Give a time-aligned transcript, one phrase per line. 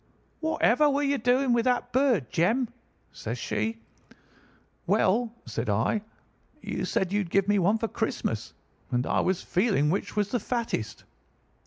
[0.39, 2.69] "'Whatever were you doing with that bird, Jem?'
[3.11, 3.83] says she.
[4.87, 6.01] "'Well,' said I,
[6.59, 8.55] 'you said you'd give me one for Christmas,
[8.89, 11.03] and I was feeling which was the fattest.